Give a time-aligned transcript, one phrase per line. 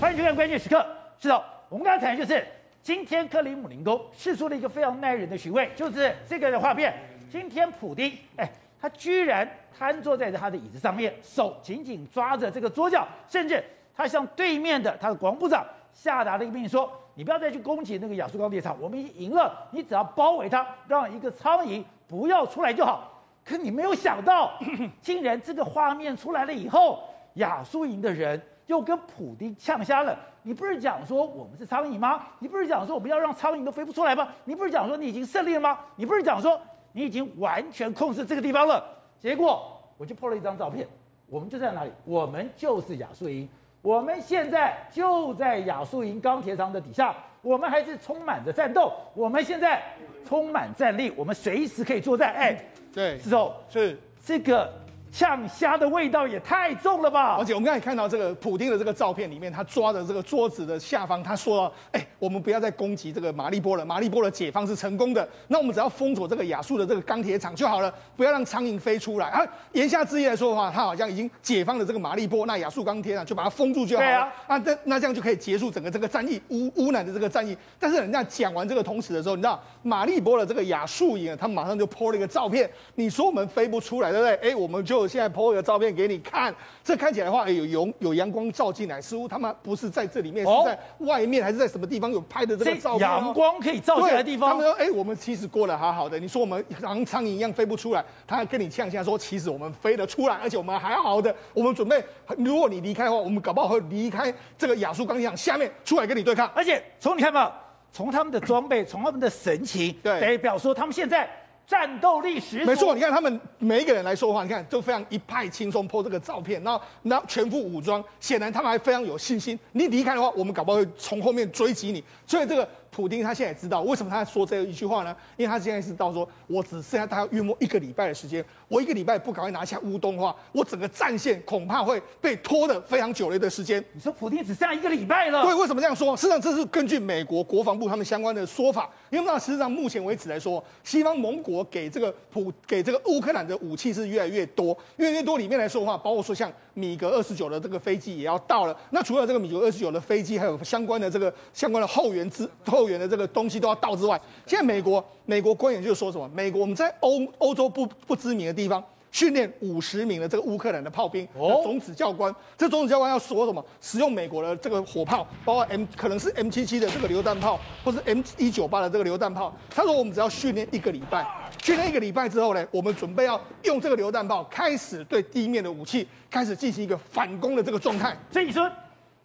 [0.00, 0.86] 欢迎收看关键时刻。
[1.18, 2.46] 是的，我们刚才谈的就是
[2.80, 6.94] 今天克里姆林宫释出了一个非常耐人的询问，就是这个的画面。
[7.28, 8.48] 今天普丁，哎，
[8.80, 24.56] 他居然瘫坐在他的椅子上面，手紧紧抓着这个桌角，甚至他向对面的他的国防部长下达了一个命令，说：“你不要再去攻击那个亚速钢铁厂，我们已经赢了，你只要包围它，让一个苍蝇不要出来就好。”可你没有想到，
[25.02, 27.02] 竟然这个画面出来了以后，
[27.34, 30.16] 亚速营的人又跟普丁呛瞎了。
[30.42, 32.24] 你不是讲说我们是苍蝇吗？
[32.38, 34.28] 你不是讲说我们要让苍蝇都飞不出来吗？
[34.44, 35.78] 你不是讲说你已经胜利了吗？
[35.96, 36.58] 你不是讲说
[36.92, 38.82] 你已经完全控制这个地方了？
[39.18, 40.86] 结果我就 po 了一张照片，
[41.26, 41.90] 我们就在哪里？
[42.04, 43.48] 我们就是亚速营，
[43.82, 49.82] 我们现在就在亚速营钢铁厂的底下，我们还是充满着战斗，我们现在
[50.24, 52.32] 充满战力，我们随时可以作战。
[52.34, 52.56] 哎。
[52.92, 54.72] 对，是哦，是这个。
[55.10, 57.36] 呛虾的味道也太重了吧！
[57.38, 65.26] 而且我们刚才看到这个普丁的这个照片里面，他抓着这个桌子的下方，他说了：“哎，我们不要再攻击这个马利波了，马利波的解放是成功的。
[65.48, 74.18] 那我们只要封锁这个亚速的这个钢铁厂就好了，不要让苍蝇飞出来。”啊，言下之意来说的话，他好像已经解放了这个马利波，那亚速钢铁厂就把它封住就好了。
[74.18, 77.56] 啊，那那那这样就可以结束整个这个战役，乌乌南的这个战役。
[77.78, 84.50] 但是人家讲完这个同时的时候，你知道马利波的这个亚速营，他马上就 po 了一个照片，你说我们飞不出来，对不对？
[84.50, 85.78] 哎，我们就现在 po 一个照。
[85.78, 93.08] 片给你看，这看起来的话，有有有阳光照进来，似乎他们不是在这里面，是在外面，还是在什么地方有拍的这个照片？
[93.08, 94.48] 阳光可以照进来的地方。
[94.50, 96.18] 他们说：“哎，我们其实过得好好的。
[96.18, 101.32] 你说我们像苍蝇一样飞不出来，他还跟你呛下说，其实我们飞得出来，而且我们还好好的。
[101.54, 102.04] 我们准备，
[102.38, 106.50] 如果你离开的话，我们搞不好会离开这个亚速钢铁厂下面出来跟你对抗。
[106.52, 107.52] 而且从你看嘛，
[107.92, 111.30] 从他们的装备，从他们的神情，对，代表说他们现在。”
[111.68, 112.94] 战斗力十足，没错。
[112.94, 119.58] 你看他们每一个人来说话，你看都非常一派轻松，po 这个照片，然后然后全副武装，显然他们还非常有信心。
[119.72, 122.02] 你离开的话，我们搞不好会从后面追击你。
[122.26, 122.66] 所以这个。
[122.90, 125.14] 普丁他现在知道为什么他说这一句话呢？
[125.36, 133.82] 因为他现在是到说，我只剩下大概约莫一个礼拜的时间，我一个礼拜不赶快拿下乌东的话，我整个战线恐怕会被拖得非常久了一段时间。
[133.92, 135.42] 你说普丁只剩下一个礼拜了？
[135.42, 136.16] 对，为什么这样说？
[136.16, 138.90] 事实上这是根据美国国防部他们相关的说法。
[139.10, 148.76] 因为那实际上目前为止来说，西方盟国给这个普给这个乌克兰的武器是越来越多，越来越多里面来说的话，包括说像米格二十九的这个飞机也要到了。
[148.90, 153.68] 那除了这个米格二十九的飞机，还有相关的这个相关的后援之后援的这个东西都。
[153.68, 156.26] 要到之外，现在美国美国官员就说什么？
[156.32, 162.34] 美国我们在欧欧洲不不知名的地方训练五十名的这个乌克兰的炮兵，哦，种子教官。
[162.56, 163.64] 这种子教官要说什么？
[163.80, 169.54] 使用美国的这个火炮，包括 M 可能是 M 七七的这个榴弹炮，或是 M 一九八的这个榴弹炮。
[169.70, 171.26] 他说我们只要训练一个礼拜，
[171.62, 178.16] 训练一个礼拜之后呢，我们准备要用这个榴弹炮开始对地面的武器开始进行一个反攻的这个状态。
[178.30, 178.70] 所以你说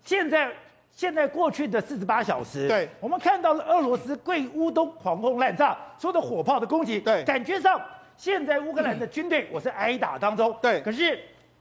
[0.04, 0.52] 现在。
[0.96, 7.82] 现在过去的四十八小时，对，我们看到了俄罗斯对乌东狂轰滥炸，所有的火炮的攻击，对，感觉上
[8.18, 10.82] 现在乌克兰的军队我是挨打当中，对。
[10.82, 11.20] 可是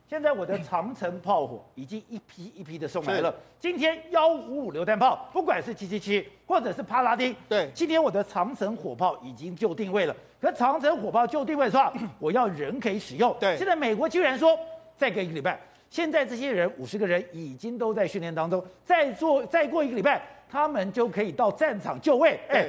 [0.09, 3.35] 现在我的长城炮火 已经一批一批的送来了。
[3.59, 10.15] 今天幺五五榴弹炮，不管是七七七或者是帕拉丁，对，今天我的长城火炮已经就定位了。
[10.41, 13.35] 可长城火炮就定位的话， 我要人可以使用。
[13.39, 14.59] 对，现在美国居然说
[14.97, 15.59] 再隔一个礼拜。
[15.89, 20.21] 现在这些人五十个人已经都在训练当中，再做再过一个礼拜，
[20.51, 22.41] 他们就可以到战场就位。
[22.49, 22.67] 哎，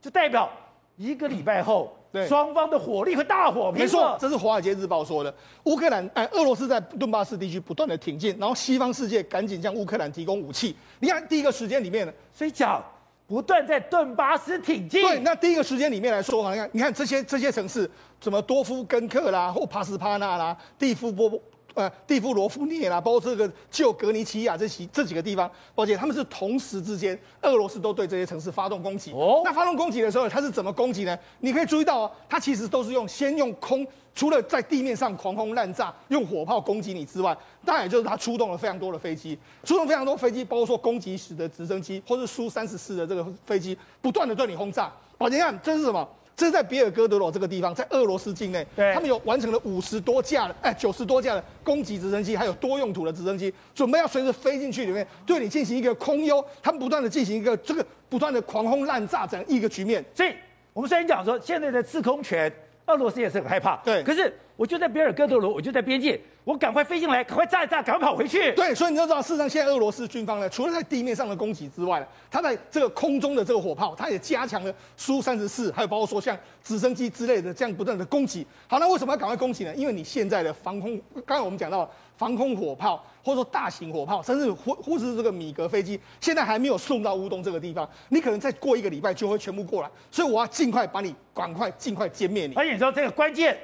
[0.00, 0.50] 就代表
[0.96, 3.82] 一个礼拜后，对双方的火力会大火拼。
[3.82, 5.34] 没错，这是《华尔街日报》说的。
[5.64, 10.76] 乌克兰哎，俄罗斯在顿巴斯地区不断的挺进，然后西方世界赶紧向乌克兰提供武器。
[11.00, 12.82] 你看第一个时间里面，所以讲
[13.26, 15.02] 不断在顿巴斯挺进。
[15.02, 17.90] 对，那第一个时间里面来说，你看，你看这些这些城市，
[18.20, 21.40] 什么多夫根克啦，或帕斯帕纳啦，蒂夫波波。
[21.76, 29.12] 呃，蒂夫罗夫涅啦，包括这个旧格尼奇亚这几这几个地方，抱歉，他们是同时之间，俄罗斯都对这些城市发动攻击。
[29.12, 31.16] 哦，那发动攻击的时候，它是怎么攻击呢？
[31.40, 44.90] 你可以注意到哦，它其实都是用先用空，除了在地面上狂轰滥炸，用火炮攻击你之外，当然也就是它出动了非常多的飞机，出动非常多飞机，包括说攻击时的直升机，或是苏三十四的这个飞机，不断的对你轰炸。
[45.18, 46.08] 宝杰，你看这是什么？
[46.36, 60.04] 这是在比尔哥德罗这个地方，在俄罗斯境内，对，他们有完成了五十多架的，哎，九十多架的攻击直升机，还有多用途的直升机，准备要随时飞进去里面，对你进行一个空优，他们不断的进行一个这个不断的狂轰滥炸这样一个局面。
[60.14, 60.34] 所以，
[60.74, 62.52] 我们虽然讲说现在的制空权，
[62.86, 68.52] 俄罗斯也是很害怕，对，可是我就在比尔哥德罗，我就在边界，我赶快飞进来，赶快炸一炸，赶快跑回去。
[68.52, 78.46] 对，所以你就知道，事实上现在俄罗斯军方呢，除了在地面上的攻击之外呢，它在这个空中的这个火炮，它也加强了苏三十四，还有包括说像直升机之类的这样不断的攻击。
[78.68, 79.74] 好，那为什么要赶快攻击呢？
[79.74, 92.54] 因为你现在的防空，刚才我们讲到防空火炮，或者说大型火炮，甚至或或是这个米格飞机，现在还没有送到乌东这个地方，你可能再过一个礼拜就会全部过来，所以我要尽快把你赶快尽快歼灭你。
[92.54, 93.56] 而且你知道这个关键。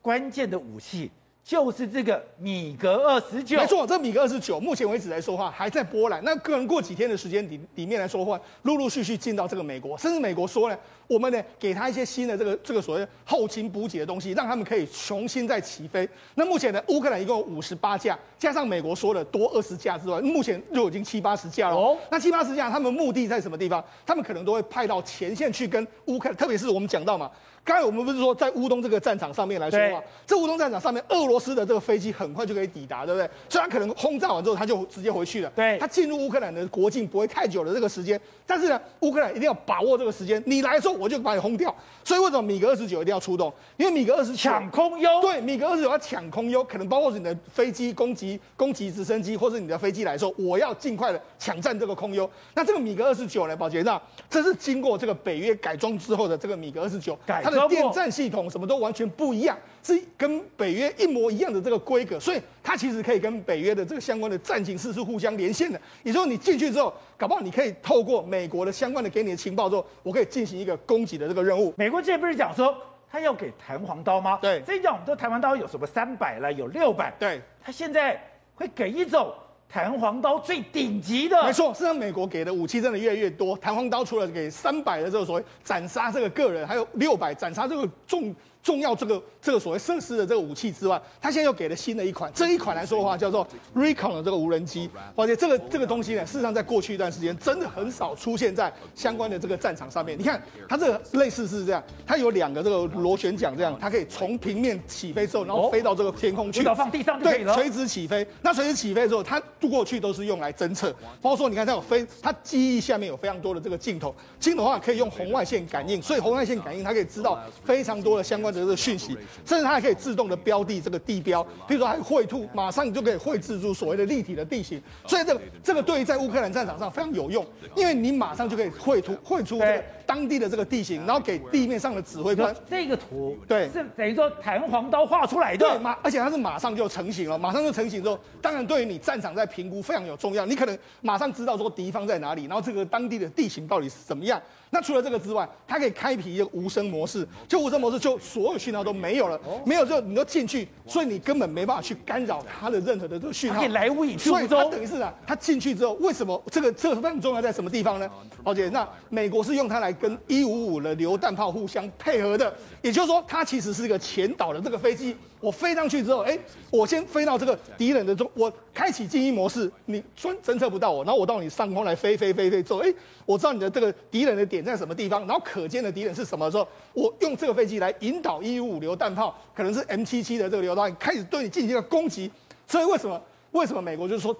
[0.00, 1.10] 关键的武器
[1.48, 16.06] 就是这个米格二十九，没错，这米格二十九目前为止来说话还在波兰，那可能过几天的时间里里面来说话，陆陆续续进到这个美国，甚至美国说呢，我们呢给他一些新的这个这个所谓后勤补给的东西，让他们可以重新再起飞。
[16.34, 21.74] 那目前呢，乌克兰一共有五十八架，加上美国说的多二十架之外，目前就已经七八十架了。
[21.74, 23.82] 哦，那七八十架，他们目的在什么地方？
[24.04, 27.30] 他们可能都会派到前线去跟乌克兰，特别是我们讲到嘛。
[27.68, 33.28] 刚才我们不是说在乌东这个战场上面来说的话，这乌东战场上面，俄罗斯的这个飞机很快就可以抵达，对不对？
[33.46, 35.52] 所以他可能轰炸完之后，他就直接回去了。
[35.54, 41.74] 对，他进入乌克兰的国境不会太久的这个时间，但是呢，乌克兰一定要把握这个时间，你来的时候我就把你轰掉。
[42.02, 43.52] 所以为什么米格二十九一定要出动？
[43.76, 52.28] 因为米格二十九抢空优，对，米格二十九要抢空优，可能包括你的飞机攻击攻击直升机，或者你的飞机来说，我要尽快的抢占这个空优。
[52.54, 54.00] 那这个米格二十九呢，宝杰上，
[54.30, 58.48] 这是经过这个北约改装之后的这个米格二十九，它的电站系统。
[58.48, 65.80] 什么都完全不一样，是跟北约一模一样的这个规格，所以它其实可以跟北约的这个相关的战警室是互相连线的。
[66.02, 71.74] 也就是说，你进去之后，搞不好你可以透过美国的相关的给你的情报之后，我可以进行一个攻击的这个任务。
[71.76, 72.76] 美国之前不是讲说
[73.10, 74.38] 他要给弹簧刀吗？
[74.40, 78.22] 对，这一讲我们说弹簧刀有什么三百了，有六百，对，他现在
[78.54, 79.32] 会给一种。
[79.68, 83.56] 弹簧刀最顶级的，没错，实际上美国给的武器真的越来越多。
[83.56, 88.34] 弹簧刀除了给三百的这个所谓斩杀这个个人，还有六百斩杀这个重。
[88.62, 100.18] 重要这个这个所谓设施的这个武器之外，他现在又给了新的一款，这一款来说的话叫做 Recon 的这个无人机，而且这个这个东西呢，事实上在过去一段时间真的很少出现在相关的这个战场上面。
[100.18, 107.54] 你看它这个类似是这样，它有两个这个螺旋桨，这样它可以从平面起飞之后，然后飞到这个天空去，放地上就可以了。
[107.54, 108.26] 对，垂直起飞。
[108.42, 110.90] 那垂直起飞之后，它过去都是用来侦测，
[111.22, 118.58] 包括说你看它有飞，它机翼下面有非常多的这个镜头，镜头的话可以用红外线感应，所以红外线感应它可以知道非常多的相关的。
[118.58, 119.16] 这个讯息，
[119.46, 124.82] 甚至它还可以自动的标定这个地标，比如说还绘图，马上你就可以绘制出所谓的立体的地形。
[125.06, 127.46] 所以这个这个对于在乌克兰战场上非常有用，
[127.76, 132.54] 因为你马上就可以绘图绘出这个当地的这个地形，然后给地面上的指挥官。
[132.68, 144.42] 这个图对，是等于说弹簧刀画出来的，对，马而且它是马上就成型了，马上就成型之后，当然对于你战场在评估非常有重要，你可能马上知道说敌方在哪里，然后这个当地的地形到底是怎么样。
[144.70, 153.60] 那除了这个之外，它可以开辟一个无声模式，就无声模式，就所有讯号都没有了，没有就你就进去，所以你根本没办法去干扰它的任何的这个讯号。
[153.60, 154.48] 可以来无影去无踪。
[154.48, 158.10] 所以它等于是啊，它进去之后，为什么这个这个非常重要在什么地方呢？
[158.44, 162.52] 而且那美国是用它来跟一五五的榴弹炮互相配合的，
[162.82, 165.14] 也就是说，它其实是一个前导的这个飞机。
[165.40, 166.36] 我飞上去之后，哎，
[166.68, 172.92] 我先飞到这个敌人的中，我开启静音模式，你侦侦测不到我，然后我到你上空来飞飞飞飞之后，哎，
[173.24, 182.30] 我知道你的这个敌人的点在什么地方，然后可见的敌人是什么时候，我用这个飞机来引导一五五榴弹炮，可能是 M 七七的这个榴弹，开始对你进行一个攻击。
[182.66, 183.20] 所以为什么
[183.50, 184.34] 为什么美国就是说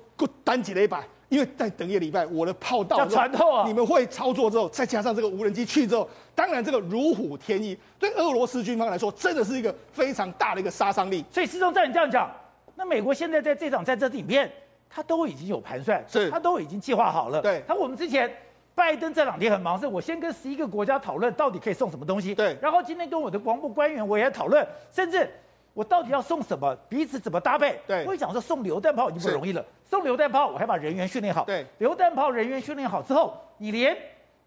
[0.44, 1.02] 单击了一百？
[1.29, 11.23] 因为再等一个礼拜，我的炮到了，啊、你们会操作之后，再加上这个无人机去之后，当然这个如虎添翼，对俄罗斯军方来说，真的是一个非常大的一个杀伤力。
[11.31, 12.31] 所以，师兄照你这样讲，
[12.76, 14.50] 那美国现在在这场战争里面，
[14.88, 17.43] 他都已经有盘算，是，他都已经计划好了。
[17.43, 18.31] 对，他我们之前
[18.75, 25.28] 拜登这两天很忙，是我先跟十一个国家讨论到底可以送什么东西，对，然后今天跟我的国防部官员我也讨论，甚至。
[25.78, 26.76] 我到底要送什么？
[26.88, 27.78] 彼此怎么搭配？
[27.87, 31.44] 对，我讲说送榴弹炮已经不容易了，送榴弹炮我还把人员训练好。
[31.44, 33.97] 对，榴弹炮人员训练好之后，你连。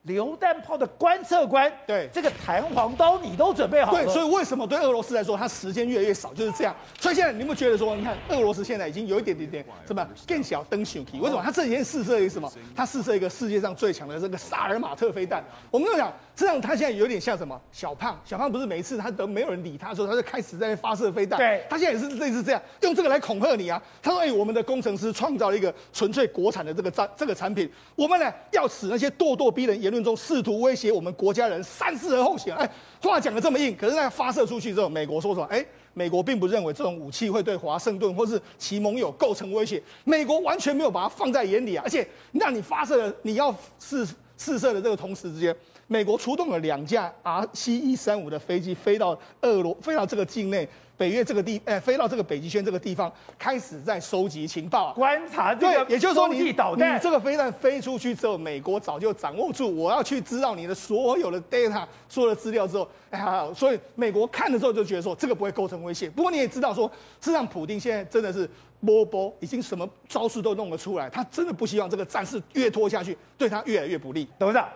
[0.04, 4.04] 榴弹炮的观测官，对这个弹簧刀你都准备好了。
[4.04, 6.76] 对，所以为什么对俄罗斯来说，它时间越来越少，就是这样。
[7.00, 11.20] 所以现在你有没有觉得说，你看俄罗斯现在已经有一点点点什么更小灯熊皮？
[11.20, 11.42] 为什么？
[11.44, 12.52] 他这几天试射一个什么？
[12.76, 15.44] 他试射一个世界上最强的这个萨尔马特飞弹。
[15.70, 17.60] 我们就讲，这样他现在有点像什么？
[17.72, 21.38] 小胖，小胖不是每一次他都没有人理他，时候他就开始在那发射飞弹。
[21.38, 23.80] 对，他现在也是类似这样，用这个来恐吓你啊。
[24.02, 32.54] 他说：“哎，我们的工程师创造了一个纯粹国产的这个战这个产品，我们呢要使那些咄咄逼人论中试图。”威胁我们国家人三思而后行。
[32.56, 32.70] 哎，
[33.02, 35.46] 话讲的这么硬，可是那发射出去之后，美国说什么？
[35.48, 41.84] 哎，美国并不认为这种武器会对华盛顿或是其盟友构成威胁，美国完全没有把它放在眼里啊。
[41.84, 44.08] 而且，让你发射的，你要试
[44.38, 45.56] 试射的这个同时之间，
[45.88, 50.68] 美国出动了两架 R C 一三五的飞机飞到俄罗飞到这个境内。
[51.02, 55.84] 北约这个地，哎，飞到这个北极圈这个地方，开始在收集情报，观察这个。
[55.86, 66.08] 对，也就是说你，你导弹，你这个飞弹飞出去之后，美国早就掌握住，我要去知道你的所有的 data，所有的资料之后，哎呀，所以美国看的时候就觉得说，这个不会构成威胁。
[66.08, 66.88] 不过你也知道说，
[67.20, 68.48] 事实上，普丁现在真的是
[68.86, 74.28] 波波，已经什么招式都弄得出来，他真的不希望这个战事越拖下去，对他越来越不利。
[74.38, 74.70] 董事长，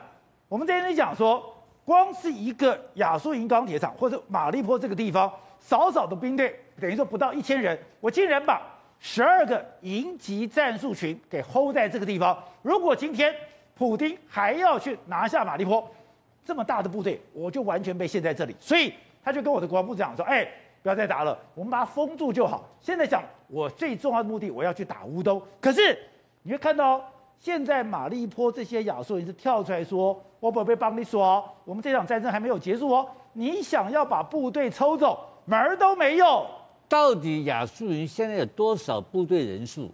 [0.49, 1.55] 我们之前讲说，
[1.85, 5.31] 光是一个亚速营钢铁厂或者马利坡这个地方。
[5.65, 8.61] 少少的兵队，等于说不到一千人，我竟然把
[8.99, 12.37] 十二个营级战术群给 hold 在这个地方。
[12.61, 13.33] 如果今天
[13.73, 15.83] 普丁还要去拿下马利坡，
[16.45, 18.55] 这么大的部队，我就完全被陷在这里。
[18.59, 18.93] 所以
[19.23, 20.47] 他就跟我的国防部长说：“哎，
[20.83, 25.41] 不要再打了，我们把它封住就好。”现在讲我最重要的目的，我要去打乌东。
[25.59, 25.97] 可是
[26.43, 27.03] 你会看到，
[27.39, 36.45] 现在马利坡这些亚述人是跳出来说：“我不会帮你说，我们这场战争还没有结束哦，你想要把部队抽走。”门儿都没有。
[36.87, 39.91] 到底亚述营现在有多少部队人数？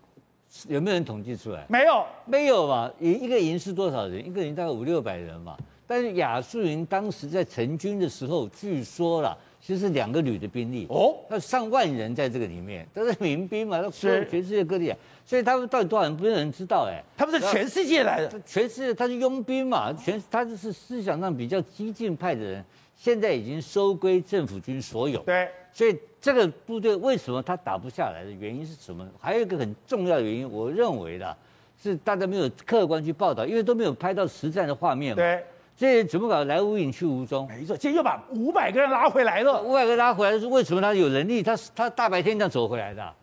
[0.67, 1.65] 有没有人统计出来？
[1.69, 2.91] 没有，没有嘛？
[2.99, 4.25] 一一个营是多少人？
[4.27, 5.57] 一个营大概五六百人嘛。
[5.87, 14.97] 但是亚述营当时在成军的时候，据说啦，其实是两个旅的兵力哦，他上万人在这个里面，都是民兵嘛，都是全世界各地啊。
[15.25, 17.03] 所以他们到底多少人，没有人知道哎、欸。
[17.17, 22.65] 他们是全世界来的，全世界他是佣兵嘛，全他就是思想上比较激进派的人。
[23.01, 25.21] 现在已经收归政府军所有。
[25.21, 29.03] 对，所以这个部队为什么他打不下来的原因是什么？
[29.19, 31.35] 还有一个很重要的原因，我认为的
[31.81, 35.15] 是大家没有客观去报道，因为都没有拍到实战的画面嘛。
[35.15, 35.43] 对，
[35.75, 37.47] 这些怎么搞来无影去无踪？
[37.47, 39.59] 没错，今天又把五百个人拉回来了。
[39.63, 40.79] 五百个人拉回来是为什么？
[40.79, 43.13] 他有能力，他他大白天这样走回来的，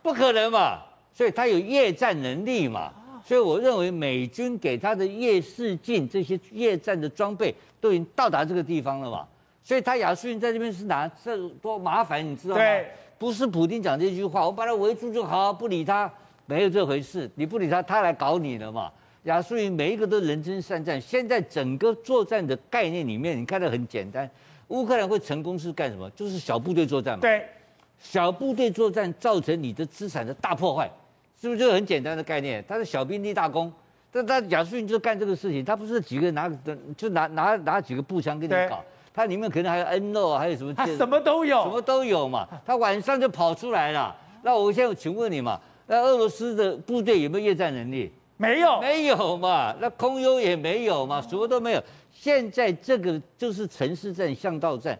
[0.00, 0.78] 不可能嘛？
[1.12, 2.92] 所以他有夜战能力嘛？
[3.24, 9.26] 所以我认为美军给他的夜视镜这些夜战的装备都已经到达这个地方了嘛。
[9.62, 12.60] 所以他亚述营在这边是拿这多麻烦，你知道吗？
[12.60, 16.12] 对，不是普京讲这句话，我把他围住就好，不理他，
[16.44, 17.30] 没有这回事。
[17.34, 18.92] 你不理他，他来搞你了嘛？
[19.22, 21.00] 亚述营每一个都人征善战。
[21.00, 24.30] 现在整个作战的概念里面，你看得很简单。
[24.68, 26.10] 乌克兰会成功是干什么？
[26.10, 27.22] 就是小部队作战嘛。
[27.22, 27.46] 对，
[27.98, 30.90] 小部队作战造成你的资产的大破坏。
[31.40, 32.64] 是不是就很简单的概念？
[32.66, 33.72] 他是小兵立大功，
[34.10, 36.50] 但他亚述营就干这个事情，他不是几个人拿
[36.96, 40.72] 就拿拿拿几个步枪跟你搞，他里面可能还有 N 肉啊，还有什么？
[40.72, 42.48] 他什么都有，什么都有嘛。
[42.64, 44.16] 他晚上就跑出来了。
[44.42, 48.12] 那我现在请问你嘛，那俄罗斯的部队有没有夜战能力？
[48.36, 49.74] 没有，没有嘛。
[49.80, 51.82] 那空优也没有嘛，什么都没有。
[52.12, 54.98] 现在这个就是城市战、巷道战。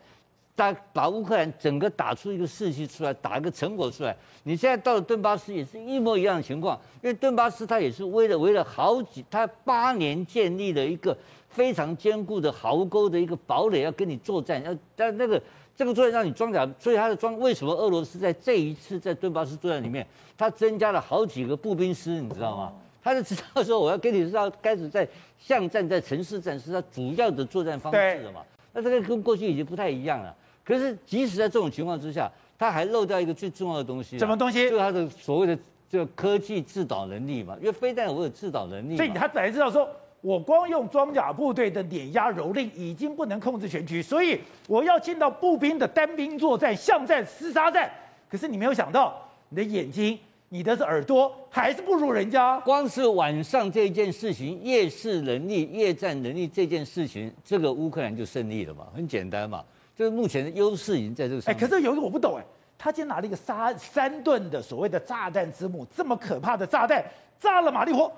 [0.56, 4.16] 打把乌克兰整个打出一个士气出来，打一个成果出来。
[4.44, 11.16] 你现在到了顿巴斯也是一模一样的情况，因为顿巴斯它也是为了围了好几，它八年建立了一个
[11.48, 14.62] 非常坚固的壕沟的一个堡垒，要跟你作战。
[14.62, 15.42] 要但那个
[15.76, 20.06] 这个作战让你装甲，所以它的装为什么俄罗斯在这一次在顿巴斯作战里面，
[20.36, 22.72] 它增加了好几个步兵师，你知道吗？
[23.02, 25.06] 他就知道说我要跟你知道开始在
[25.38, 28.40] 巷战，在城市战是他主要的作战方式了嘛？
[28.72, 30.34] 那这个跟过去已经不太一样了。
[30.64, 34.18] 可是，即使在这种情况之下，他还漏掉一个最重要的东西。
[34.18, 34.68] 什么东西？
[34.70, 35.58] 就是他的所谓的
[35.90, 37.54] 这个科技制导能力嘛。
[37.60, 38.96] 因为飞弹我有制导能力。
[38.96, 39.86] 所以他本来知道说，
[40.22, 47.90] 我光用装甲部队的碾压蹂躏已经不能控制全局，所以我要进到步兵的单兵作战、巷战、厮杀战。
[48.26, 50.18] 可是你没有想到，你的眼睛、
[50.48, 52.58] 你的耳朵还是不如人家。
[52.60, 59.62] 光是晚上这件事情，夜视能力、夜战能力这件事情，这个乌克兰就胜利了嘛，很简单嘛。
[59.96, 61.56] 就是目前的优势已经在这个上面。
[61.56, 62.44] 哎，可是有一个我不懂哎，
[62.76, 67.04] 他今天拿了一个三三吨的所谓的炸弹之母，这么可怕的炸弹
[67.38, 68.12] 炸了马利坡，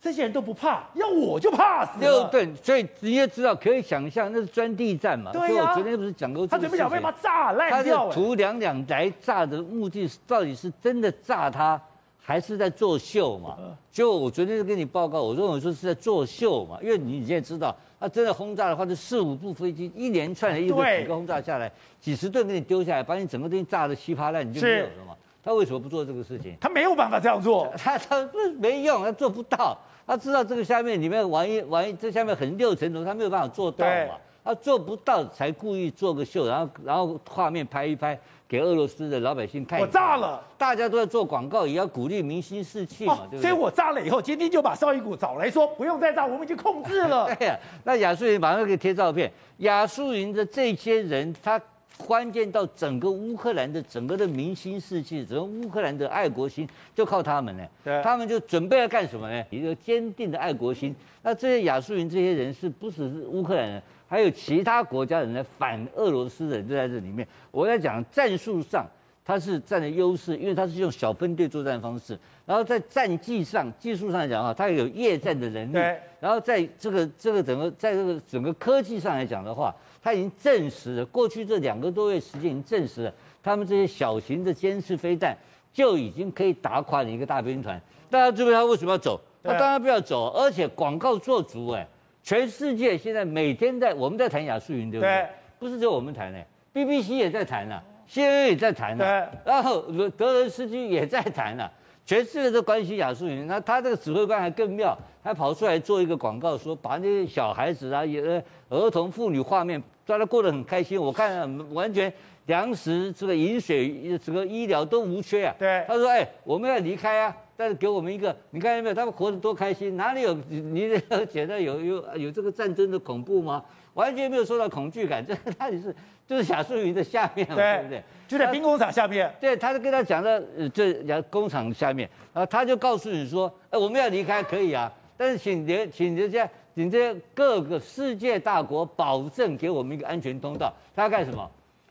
[0.00, 2.00] 这些人都不怕，要我就怕死。
[2.00, 5.30] 六吨，所以你也知道，可以想象那是钻地战嘛。
[5.32, 5.70] 对呀、啊。
[5.70, 8.08] 我昨天不是讲过，他准备想被他炸烂掉。
[8.08, 11.80] 他图两两来炸的目的到底是真的炸他，
[12.22, 13.58] 还是在作秀嘛？
[13.90, 17.74] 就我昨天就跟你报告，我认为说是在作秀嘛，因为你现在知道。
[17.98, 25.14] 他真的轰炸的话，就四五部飞机一连串的一个几个轰炸下来，几十吨给你丢下来，把你整个东西炸得稀巴烂，你就没有了嘛。
[25.40, 26.56] 他为什么不做这个事情？
[26.60, 29.78] 他没有办法这样做， 他他不是没用，他做不到。
[30.04, 34.18] 他知道这个下面里面玩一玩一，这下面很六层楼，他没有办法做到嘛。
[34.42, 38.18] 他做不到，才故意做个秀，然后然后画面拍一拍。
[38.52, 40.38] 给俄罗斯的老百姓看，我炸了！
[40.58, 43.40] 大家都在做广告，也要鼓励民心士气嘛，对不对？
[43.40, 47.34] 所以我炸了以后，今天就把绍伊古找来说，不用再炸，我们已经控制了。
[47.34, 49.32] 对 呀，那亚速营马上给贴照片。
[49.60, 51.58] 亚速营的这些人，他
[51.96, 57.64] 关键到整个乌克兰的整个的民心士气，整个乌克兰的爱国心就靠他们呢。
[57.82, 59.42] 对，他们就准备要干什么呢？
[59.48, 60.94] 一个坚定的爱国心。
[61.22, 67.26] 那这些亚速营这些人是不只是乌克兰人，还有其他国家人来反俄罗斯的人都在这里面。
[67.50, 68.86] 我在讲战术上，
[69.24, 72.18] 他是占了优势，因为他是用小分队作战方式。
[72.44, 75.72] 然后在战技上、技术上来讲啊，他有夜战的能力。
[75.72, 75.98] 对。
[76.20, 85.34] 然后在这个这个整个在这个整个科技上来讲的话，他已经证实了，过去这两个多月时间已经证实了，他们这些小型的监视飞弹
[85.72, 87.80] 就已经可以打垮你一个大兵团。
[88.10, 89.18] 大家知不知道他为什么要走？
[89.42, 91.88] 他当然不要走，而且广告做足哎，
[92.22, 95.10] 全世界现在每天在我们在谈亚速云，对不对？
[95.10, 95.26] 对。
[95.58, 96.38] 不是只有我们谈呢
[96.74, 99.52] ，BBC 也在谈呢，CNN 也在谈呢，对。
[99.52, 99.82] 然后
[100.16, 101.68] 德伦斯基也在谈呢。
[102.04, 108.20] 全世界都关心亚速云，那他这个指挥官还更妙，还跑出来做一个广告，说把那些小孩子啊、也
[108.68, 111.00] 儿童、妇女画面，抓得过得很开心。
[111.00, 112.12] 我看完全
[112.46, 115.54] 粮食、这个饮水、这个医疗都无缺啊。
[115.56, 118.94] 对，他说：“哎，我们要离开啊，但是给我们一个，你看见没有？
[118.94, 121.00] 他们活得多开心，哪里有你
[121.30, 123.64] 觉得有有有这个战争的恐怖吗？
[123.94, 125.94] 完全没有受到恐惧感， 这他也是。”
[126.26, 128.02] 就是亚速营的下面，对，对不对？
[128.26, 129.30] 就在兵工厂下面。
[129.38, 140.72] 对，他就跟他讲的，呃，这工厂下面，然后他就告诉你说，哎，我们要离开可以啊，但是请人，请人家，请这些各个世界大国保证给我们一个安全通道。
[140.96, 141.50] 他要干什么？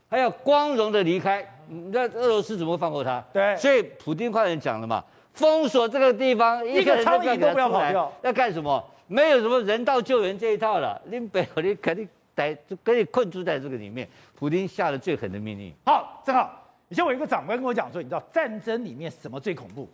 [0.10, 1.46] 他要光荣的离开。
[1.92, 3.24] 那俄罗斯怎么会放过他？
[3.32, 3.56] 对。
[3.58, 8.12] 所以普京快点讲了嘛，封锁这个地方，一个苍蝇都不要跑掉。
[8.22, 8.84] 要干什么？
[9.08, 11.02] 没有什么人道救援这一套了。
[11.06, 12.08] 林北，你肯定。
[12.34, 15.72] 得就给你困住在这个里面，普京下了最狠的命令。
[15.86, 19.86] 好，正好，以前我一个长官跟我讲说，你知道战争里面什么最恐怖？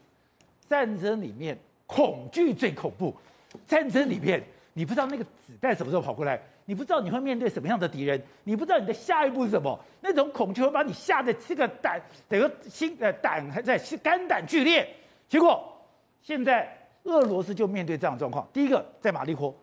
[0.70, 3.14] 战争里面恐惧最恐怖。
[3.66, 4.42] 战争里面
[4.74, 14.88] 你不知道那个子弹什么时候跑过来，你不知道你会面对什么样的敌人，你不知道你的下一步是什么，那种恐惧会把你吓得这个胆，整个心呃胆还在肝胆俱裂。
[15.28, 15.64] 结果
[16.22, 16.68] 现在
[17.04, 18.48] 俄罗斯就面对这样状况。
[18.52, 19.54] 第一个在马利坡，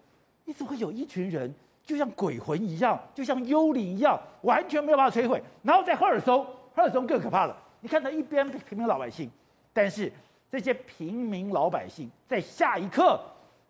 [0.45, 1.53] 你怎么会有一群人？
[1.87, 5.43] 就像鬼魂一样，就像幽灵一样，完全没有办法摧毁。
[5.63, 6.43] 然后在赫尔松，
[6.75, 7.55] 赫尔松更可怕了。
[7.81, 9.31] 你看到一边平民老百姓，
[9.71, 10.11] 但是
[10.51, 13.21] 这些平民老百姓在下一刻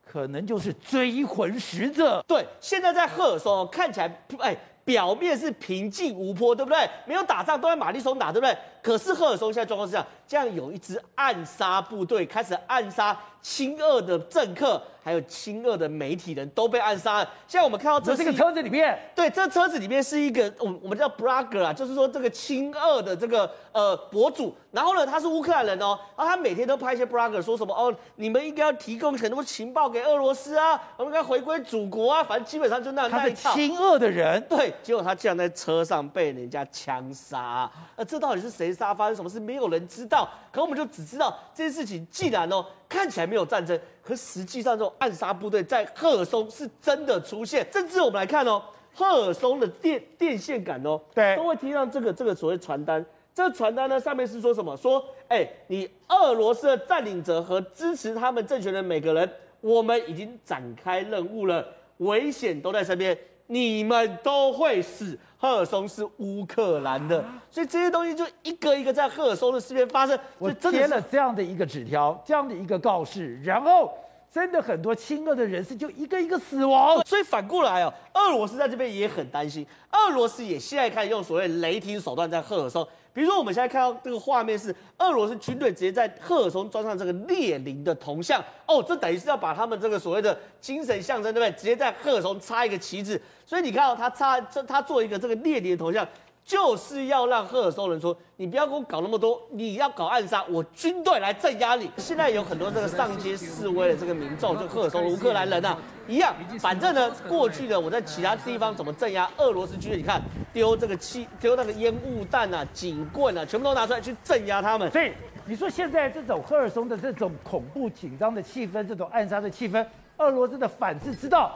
[0.07, 2.25] 可能就是追魂使者。
[2.29, 6.89] 对，现在在赫尔松看起来，哎，表面是平静无波，对不对？
[7.07, 8.57] 没有打仗，都在马利松打，对不对？
[8.85, 14.81] 可是赫尔松现在状况是这样，这样有一支暗杀部队开始暗杀亲俄的政客。
[15.05, 17.31] 还有亲俄的媒体人都被暗杀了。
[17.47, 24.57] 现在我们看到这是这个车子里面，对，这车子里面是一个我我们叫 blogger 啊，就是说这个亲俄的这个呃博主。
[24.71, 33.37] 然后呢，他是乌克兰人哦，然后他每天都拍一些 blogger 说什么哦，你们应该要提供很多情报给俄罗斯啊，我们应该回归祖国啊，反正基本上就那样那一套。
[33.43, 37.71] 他是亲俄的人，对，结果他竟然在车上被人家枪杀。
[37.95, 38.93] 那这到底是谁杀？
[38.93, 39.39] 发生什么事？
[39.39, 40.29] 没有人知道。
[40.53, 43.79] 可我们就只知道这件事情，既然哦看起来没有战争。
[44.03, 47.67] 可实际上，这种暗杀部队在赫尔松是真的出现。
[47.73, 53.05] 甚至我们来看哦，赫尔松的电电线杆哦，对，都会贴上这个这个所谓传单。
[53.35, 54.77] 这个传单呢，上面是说什么？
[54.77, 59.29] 说，哎，你俄罗斯的占领者和支持他们政权的每个人，
[59.61, 65.19] 我们已经展开任务了，危险都在身边，你们都会死。
[65.37, 70.19] 赫尔松是乌克兰的，所以这些东西就一个一个在赫尔松的事件发生。
[70.39, 73.93] 我贴了这样的一个纸条，这样的一个告示，然后
[74.33, 77.05] 真的很多亲俄的人士就一个一个死亡。
[77.05, 82.87] 所以反过来哦，俄罗斯在这边也很担心，俄罗斯也现在开始用所谓雷霆手段在赫尔松。
[83.15, 91.57] 比如说，我们现在看到这个画面是俄罗斯军队直接在赫尔松装上这个列宁的铜像哦，这等于是要把他们这个所谓的精神象征，对不对？
[91.57, 96.07] 直接在赫尔松插一个旗帜，所以你看到他插这他做一个这个列宁的铜像。
[96.45, 101.91] 就是要让赫尔松人说，你不要给我搞那么多，你要搞暗杀，我军队来镇压你。
[101.97, 110.21] 现在有很多这个上街示威的这个民众，就赫尔松乌克兰人啊，一样，反正呢，过去的，我在其他地方怎么镇压俄罗斯军队，你看
[110.53, 114.91] 丢这个气，丢那个烟雾弹啊、警棍啊，全部都拿出来去镇压他们。
[114.91, 115.13] 所以
[115.47, 119.83] 你说现在这种赫尔松的这种恐怖紧张的气氛，这种暗杀的气氛，
[120.19, 121.53] 俄罗斯的反制知道。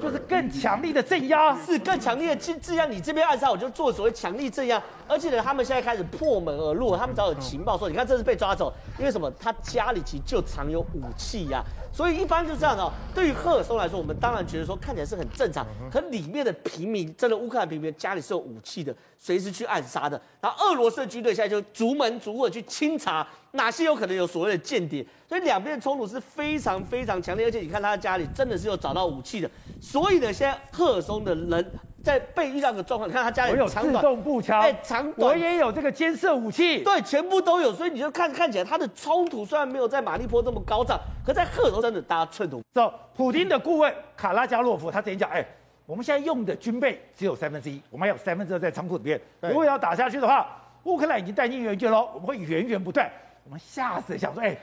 [0.00, 2.86] 就是更强力的镇压，是更强力的镇镇压。
[2.86, 4.82] 你这边暗杀，我就做所谓强力镇压。
[5.06, 9.30] 而且呢，他们现在开始破门而入，他们只要有情报说，你看这是被抓走，因为什么？
[9.38, 12.90] 他家里其实就藏有武器呀、所以一般就这样的、哦。
[13.14, 20.20] 对于赫尔松来说，我们当然觉得说看起来是很正常，可里面的平民，真的乌克兰平民家里是有武器的，随时去暗杀的。
[20.40, 27.46] 然后俄罗斯的军队现在就逐门逐户去清查哪些有可能有所谓的间谍，所以两边的冲突是非常非常强烈。
[27.46, 29.50] 而且你看他的家里真的是有找到武器的。
[29.80, 31.72] 所以呢，现在赫尔松的人
[32.02, 42.60] 在被遇到个状况，你看他家里我有自动步枪，哎，长短我也有这个监射武器，对，全部都有，所以你就看看起来他的冲突虽然没有在马利坡这么高涨，可在赫尔松真的大家寸土。
[42.72, 45.46] 走，普京的顾问卡拉加洛夫他之前讲，哎，
[45.86, 50.46] 我们现在用的军备只有三分之一，我们还有三分之二在仓库里面，如果要打下去的话，
[50.84, 53.10] 乌克兰已经弹尽援绝了，我们会源源不断。
[53.44, 54.56] 我们吓死想说，哎，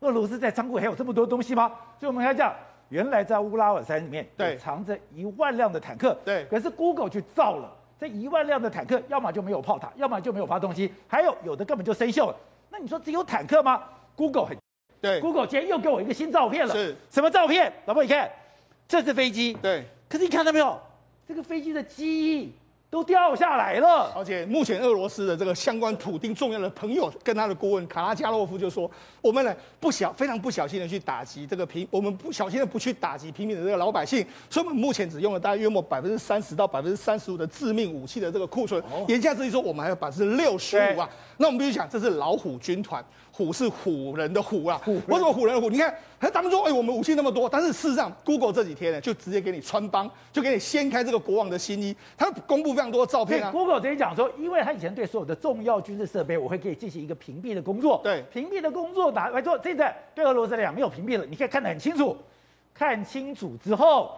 [0.00, 1.70] 俄罗斯在仓库还有这么多东西吗？
[1.98, 2.52] 所以我们要讲。
[2.90, 6.44] 原来在乌拉尔山里面，对，藏着一万辆的坦克，对。
[6.44, 12.36] 可是 Google 去造了这一万辆的坦克，要么就没有炮塔，要么就没有发动机，还有有的根本就生锈了。
[12.68, 13.82] 那你说只有坦克吗
[14.14, 14.56] ？Google 很，
[15.00, 15.20] 对。
[15.20, 17.72] Google 今天又给我一个新照片了，是什么照片？
[17.86, 18.30] 老婆你看，
[18.86, 19.84] 这是飞机，对。
[20.08, 20.78] 可是你看到没有，
[21.26, 22.52] 这个飞机的机翼。
[22.90, 28.90] 都掉下来了，而且目前俄罗斯的这个相关普丁重要的朋友跟他的顾问卡拉加洛夫就说，
[29.22, 43.04] 我们呢不小非常不小心的去打击这个平，我们不小心的不去打击平民的这个老百姓，所以我们目前只用了大概约莫百分之三十到百分之三十五的致命武器的这个库存，言下之意说我们还有百分之六十五啊，那我们必须讲这是老虎军团。
[43.32, 45.70] 虎是唬人的虎啊，虎为什么唬人的虎？
[45.70, 45.94] 你看，
[46.32, 53.50] 他们说，哎、欸，我们武器那么多，但是事实上，Google 这几天呢，就直接给你穿帮，就给你掀开这个国王的新衣，他公布非常多的照片啊。
[53.50, 58.00] Google 直接讲说，因为他以前对所有的重要军事设备，我会给你进行一个屏蔽的工作。
[58.02, 62.16] 对，屏蔽的工作拿来做，现在对俄罗斯来讲没有屏蔽了，你可以看得很清楚，
[62.74, 64.10] 看清楚之后。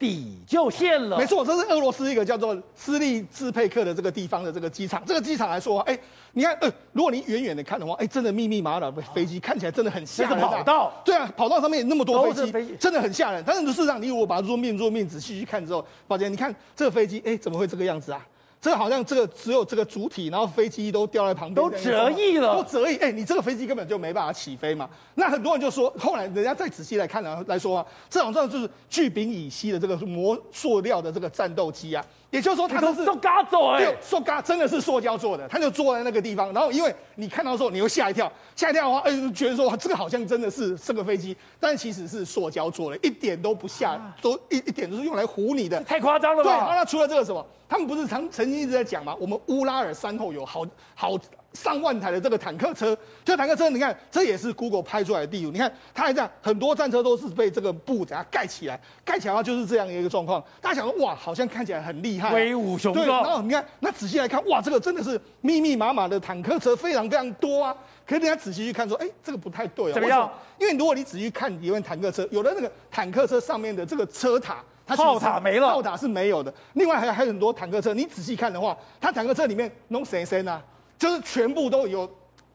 [0.00, 5.02] 底就陷了，没错，这是俄罗斯一个叫做斯利兹佩克的这个地方的这个机场。
[5.04, 5.96] 这个机场来说，哎，
[6.32, 10.40] 你看，呃，如果你远远的看的话，哎，真的密密麻麻的飞机，看起来真的很吓人。
[10.40, 13.44] 跑道，对啊，跑道上面那么多飞机，真的很吓人。
[13.46, 18.26] 但是事实上，你如果把它 zoom in zoom in 仔细去看之后，发现，你看这个飞机，哎，怎么会这个样子啊？
[18.60, 22.96] 这个好像这个只有这个主体，然后飞机都掉在旁边，都折翼了，都折翼。
[22.98, 24.88] 哎，你这个飞机根本就没办法起飞嘛。
[25.14, 32.04] 那很多人就说，后来人家再仔细来看来来说啊，这好像就是聚丙乙烯的这个模塑料的这个战斗机啊。
[32.30, 35.48] 也就是说，它都是塑胶做哎，塑胶真的是塑胶做的。
[35.48, 46.50] 他就坐在那个地方，然后因为你看到的时候，你会吓一跳，吓一跳的话，哎，觉得说这个好像真的是这个飞机，但其实是塑胶做的，一点都不吓，都一一点都是用来唬你的，太夸张了吧？
[46.50, 49.16] 对，那除了这个什么，他们不是曾曾经一直在讲吗？
[49.18, 50.64] 我们乌拉尔山后有好
[50.94, 51.18] 好。
[51.52, 55.50] 上万台的这个坦克车，这坦克车，你看，这也是 Google 拍出来的地图。
[55.50, 60.42] 你看，它还这样，很多战车都是被这个布给它盖起来，盖起来的话就是这样一个状况。
[60.60, 63.04] 大家想说，哇，好像看起来很厉害，威武雄壮。
[63.04, 67.76] 对，然后你看，那仔细来看，哇，这个真的是密密麻麻的坦克车，非常非常多啊。
[68.06, 69.94] 可是人家仔细去看，说，哎，这个不太对啊。
[69.94, 70.30] 怎么样？
[70.58, 76.52] 因为如果你仔细去看一问坦克车，有的那个坦克车上面的这个车塔，它炮塔没了，炮塔是没有的。
[76.74, 80.62] 另外还有还有很多坦克车，你仔细看的话，它坦克车里面弄谁谁呢？
[81.00, 82.08] 就是全部都有。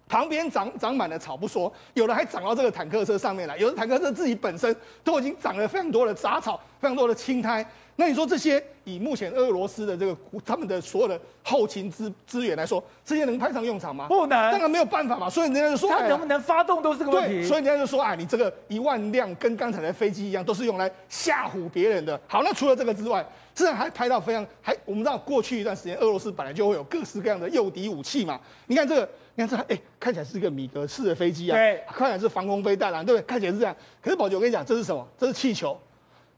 [0.08, 7.66] 旁边长长满了草不说，有的还长到这个坦克车上面来，有的坦克车自己本身都已经长了非常多的杂草，非常多的青苔。
[7.96, 14.06] 那你说这些以目前俄罗斯的这个他们的所有的后勤资资源来说，这些能派上用场吗？
[14.08, 15.28] 不能，当然没有办法嘛。
[15.28, 17.38] 所以人家就说，他能不能发动都是个问题。
[17.38, 22.20] 对，所以人家就说，啊，你这个一万辆跟刚才的飞机一样，都是用来吓唬别人的。
[22.28, 23.26] 好，那除了这个之外，
[23.56, 28.40] 这还拍到非常还我们知道过去一段时间，俄罗斯本来就会有各式各样的诱敌武器嘛。
[28.68, 29.10] 你看这个。
[29.38, 33.26] 你看这，哎，看起来是一个米格式的飞机啊，对，看起来是防空飞弹啊，对不对？
[33.26, 33.76] 看起来是这样。
[34.02, 35.06] 可是宝杰，我跟你讲，这是什么？
[35.18, 35.78] 这是气球，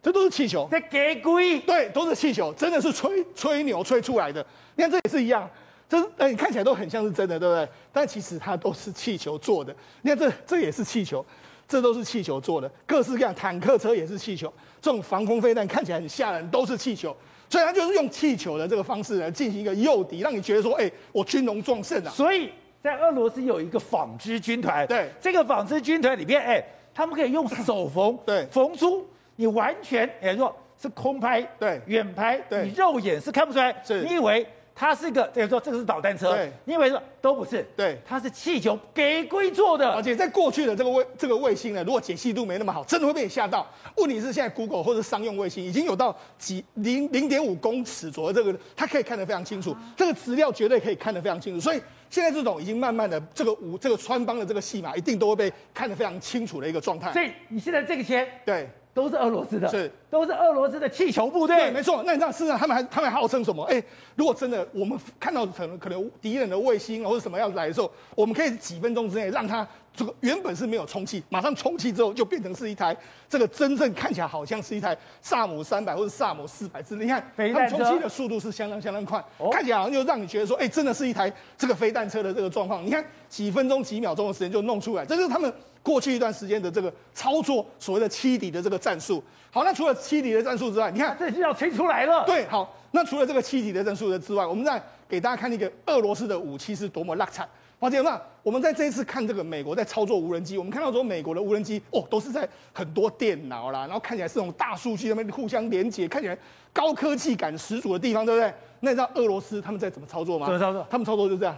[0.01, 0.67] 这都是气球。
[0.71, 1.59] 这给鬼？
[1.59, 4.43] 对，都是气球，真的是吹吹牛吹出来的。
[4.75, 5.47] 你看这也是一样，
[5.87, 7.69] 这是哎，看起来都很像是真的，对不对？
[7.93, 9.71] 但其实它都是气球做的。
[10.01, 11.23] 你看这这也是气球，
[11.67, 12.71] 这都是气球做的。
[12.85, 14.51] 各式各样，坦克车也是气球，
[14.81, 17.15] 这种防空飞弹看起来很吓人，都是气球。
[17.49, 22.09] 所以他就是用气球的这个方式来进行一个诱敌，让你觉得说，哎，我军容壮盛啊。
[22.09, 22.49] 所以。
[22.79, 34.45] 在俄罗斯有一个纺织军团，对这个纺织军团里面，哎，他们可以用手缝，对，缝出你完全，也就是说是空拍，对，远拍，对，你肉眼是看不出来，是，你以为。
[34.79, 43.65] 它是个，等于说这个是导弹车，对，你以为说都不是，对，它是气球给龟做的，而且在过去的这个卫这个卫星呢，如果解析度没那么好，真的会被你吓到。
[43.95, 51.59] 问题是现在 Google 或者商用卫星已经有到几零零点五公尺左右，这个它可以看得非常清楚，啊、这个资料绝对可以看得非常清楚。
[51.59, 57.11] 所以现在这种已经慢慢的这个五这个穿帮的这个戏码，一定都会被看得非常清楚的一个状态。
[57.11, 58.69] 所以你现在这个钱，对。
[58.97, 61.55] 都是俄罗斯的，是都是俄罗斯的气球部队。
[61.55, 62.01] 对，没错。
[62.03, 63.63] 那你知道，事实上他们还他们还号称什么？
[63.65, 63.81] 哎，
[64.15, 72.97] 如果真的我们看到可能可能敌人的卫星或者什么样子来的时候，我们可以几分钟之内让它这个原本是没有充气，马上充气之后就变成是一台
[73.29, 76.95] 这个真正看起来好像是一台萨姆三百或者萨姆四百支。
[76.95, 82.83] 你看，他们充气的速度是相当相当快，看起来好像就让你觉得说，哎，真的是一台这个飞弹车的这个状况。
[82.83, 85.53] 你看，几分钟几秒钟的时间就弄出来，这就是他们。
[85.87, 89.23] 过去一段时间的这个操作，所谓的欺敌的这个战术。
[89.49, 92.25] 好，那除了欺敌的战术之外，你看，这就要吹出来了。
[92.25, 97.47] 对，好，那除了这个七级的战术的之外，我们再给大家看一个俄罗斯的武器是多么烂惨。
[97.79, 106.37] 而且那我们在这一次看这个美国在操作无人机，我们看到说美国的无人机哦都是在很多电脑啦，然后看起来是那种大数据那边互相连接，看起来
[106.73, 108.53] 高科技感十足的地方，对不对？
[108.79, 110.47] 那你知道俄罗斯他们在怎么操作吗？
[110.47, 110.85] 怎么操作？
[110.89, 111.55] 他们操作就这样，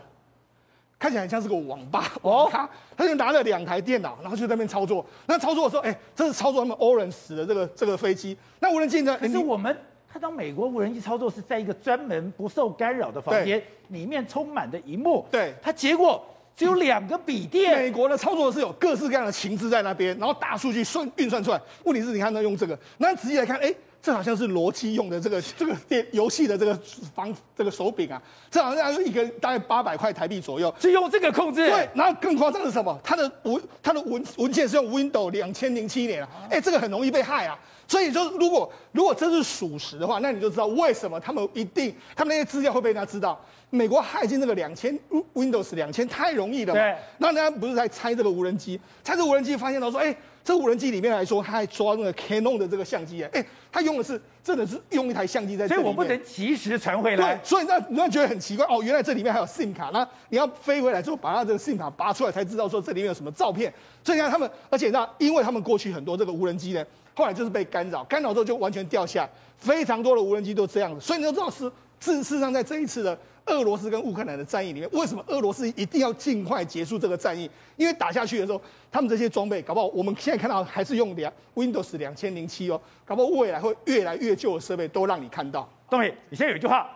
[1.00, 5.06] 看起来像是个网吧哦，他他就拿了两台电脑，然后就在那边操作。
[5.26, 8.38] 那操作的时候，哎，这是操作他们 Orange 的这个这个飞机。
[8.60, 9.18] 那无人机呢？
[9.18, 9.74] 可是我们
[10.12, 15.26] 看到美国无人机操作是在一个专门不受干扰的房间，里面充满的荧幕。
[15.32, 16.22] 对，它结果
[16.54, 17.78] 只有两个笔电。
[17.78, 21.62] 美国的操作是有各式各样的情资在那边，然后大数据算运算出来。
[21.86, 23.74] 问题是，你看他用这个，那仔细来看，哎。
[24.02, 26.74] 这好像是罗技用的这个 这个电游戏的这个
[27.14, 31.68] 防这个手柄啊，这好像一个大概八百块台币左右，是用这个控制。
[31.68, 32.98] 对，然后更夸张的是什么？
[33.04, 37.60] 它的文它的文文件是用 Windows 两千零七年啊，哎，这个很容易被害啊。
[37.88, 43.40] 所以就如果如果这是属实的话，那你就知道为什么他们一定他们那些资料会被人家知道。
[43.72, 44.98] 美国害进这个两千
[45.34, 46.80] Windows 两千太容易了嘛。
[46.80, 46.96] 对。
[47.18, 50.16] 那人家不是在拆这个无人机，拆这个无人机发现到说，哎。
[50.50, 57.36] 这无人机里面来说，他还抓那个 Canon 的这个相机，哎，他用的是真的是用一台相机在所以我不能及时传回来。
[57.36, 63.72] 对，所以那你会觉得很奇怪哦，原来这里面还有 SIM 卡，那你要飞回来之后把它这个 SIM 卡拔出来，才知道说这里面有什么照片。
[64.04, 66.84] 所以你看他们，而且那因为他们过去很多这个无人机呢，
[67.14, 71.00] 后来就是被干扰，干扰之后就完全掉下，非常多的无人机都这样子。
[71.00, 73.16] 所以你就知道是事实上在这一次的。
[73.50, 77.50] 俄罗斯跟乌克兰的战役里面，为什么俄罗斯一定要尽快结束这个战役？
[77.76, 85.68] 因为打下去的时候，他们这些装备搞不好，我们现在看到还是用两 Windows 两千零七哦，搞不好未来会越来越旧的设备都让你看到。
[85.90, 86.90] 东伟，你现在有一句话：“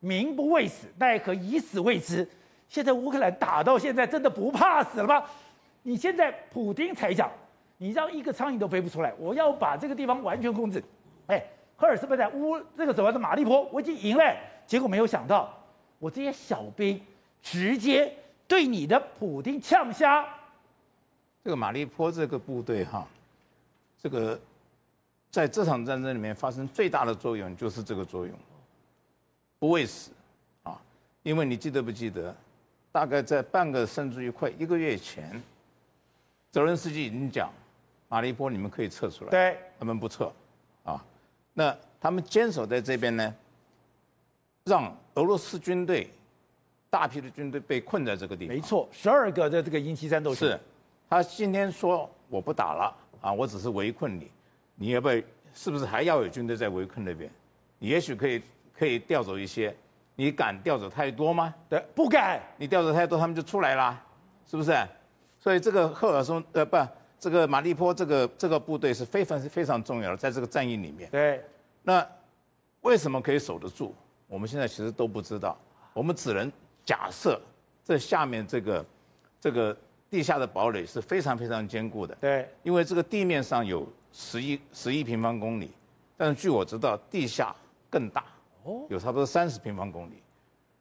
[0.00, 2.26] 民不畏死，奈何以死为之。”
[2.68, 5.22] 现在乌克兰打到现在，真的不怕死了吗？
[5.82, 7.30] 你现在普丁才讲，
[7.78, 10.82] 你让一个苍蝇都飞不出来，我要把这个地方完全控制。
[11.26, 11.44] 哎，
[11.76, 15.52] 赫尔斯贝在乌这个什么的马利坡，我已经赢了，结果没有想到。
[15.98, 17.00] 我这些小兵
[17.42, 18.12] 直接
[18.46, 20.26] 对你的普丁呛瞎。
[21.42, 23.06] 这个马利坡这个部队哈，
[24.02, 24.38] 这个
[25.30, 28.34] 在这场战争里面发生最大的作用就是这个作用，
[29.58, 30.10] 不畏死
[30.64, 30.80] 啊！
[31.22, 32.34] 因为你记得不记得，
[32.90, 35.40] 大概在半个甚至于快一个月前，
[36.50, 37.52] 泽伦斯基已经讲，
[38.08, 40.32] 马利坡你们可以撤出来，对，他们不撤
[40.82, 41.04] 啊，
[41.54, 43.34] 那他们坚守在这边呢，
[44.66, 46.10] 让俄罗斯军队
[46.90, 48.54] 大批的军队被困在这个地方。
[48.54, 50.48] 没错，十二个的这个鹰七战斗群。
[50.48, 50.60] 是，
[51.08, 54.30] 他今天说我不打了啊，我只是围困你，
[54.74, 55.22] 你要不要？
[55.54, 57.30] 是不是还要有军队在围困那边？
[57.78, 58.42] 你也许可以
[58.76, 59.74] 可以调走一些，
[60.16, 61.54] 你敢调走太多吗？
[61.68, 62.42] 对，不敢。
[62.58, 64.02] 你调走太多，他们就出来了，
[64.46, 64.76] 是不是？
[65.38, 66.76] 所以这个赫尔松呃不，
[67.20, 71.08] 这个马利坡这个这个部队是非常非常重要的，在这个战役里面。
[71.10, 71.40] 对。
[71.84, 72.04] 那
[72.80, 73.94] 为什么可以守得住？
[74.28, 75.56] 我们现在其实都不知道，
[75.92, 76.50] 我们只能
[76.84, 77.40] 假设
[77.84, 78.86] 这下面这个
[79.40, 79.76] 这个
[80.10, 82.14] 地下的堡垒是非常非常坚固的。
[82.16, 85.70] 对，因为这个地面上有十一十一平方公里，
[86.16, 87.54] 但是据我知道，地下
[87.88, 88.24] 更大，
[88.64, 90.22] 哦，有差不多三十平方公里。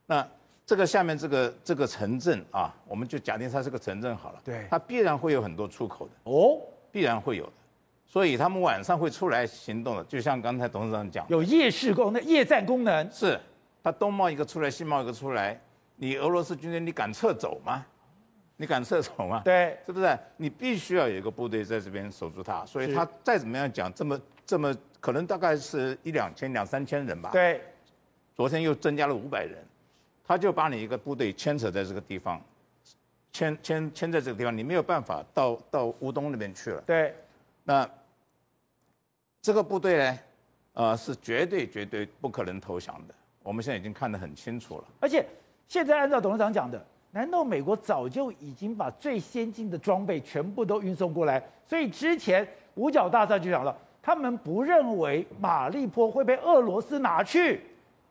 [0.05, 0.27] 那
[0.65, 4.41] 这个下面这个这个城镇啊，我们就假定它是个城镇好了。
[4.43, 6.31] 对，它必然会有很多出口的。
[6.31, 6.59] 哦，
[6.91, 7.51] 必然会有的。
[8.15, 13.11] 所以他们晚上会出来行动的，就像刚才董事长讲，有夜视功能、夜战功能。
[13.11, 13.37] 是，
[13.83, 15.59] 他东冒一个出来，西冒一个出来，
[15.97, 17.85] 你俄罗斯军队你敢撤走吗？
[18.55, 19.41] 你敢撤走吗？
[19.43, 20.17] 对，是不是？
[20.37, 22.65] 你必须要有一个部队在这边守住他。
[22.65, 27.31] 所以他再怎么样讲，这么这么可能大概是一两千、两三千人吧。
[27.33, 27.61] 对，
[28.33, 29.61] 昨天又增加了五百人，
[30.25, 32.41] 他就把你一个部队牵扯在这个地方，
[33.33, 36.81] 牵牵牵在这个地方，你没有办法到到乌东那边去了。
[36.87, 37.13] 对。
[37.67, 37.85] 那
[39.45, 40.19] 这个部队呢，
[40.73, 43.13] 呃，是绝对绝对不可能投降的。
[43.43, 44.85] 我们现在已经看得很清楚了。
[44.99, 45.23] 而且
[45.67, 51.39] 现在按照董事长讲的，难道美国早就已经把最先进的装备全部都运送过来？
[51.67, 57.61] 所以之前五角大厦就讲了，他们不认为马利坡会被俄罗斯拿去。